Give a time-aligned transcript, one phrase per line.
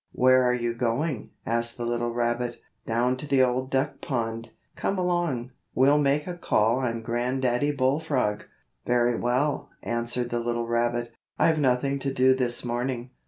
[0.13, 2.55] "Where are you going?" asked the little rabbit.
[2.87, 4.49] "Down to the Old Duck Pond.
[4.75, 5.51] Come along.
[5.75, 8.45] We'll make a call on Granddaddy Bullfrog."
[8.87, 13.11] "Very well," answered the little rabbit, "I've nothing to do this morning.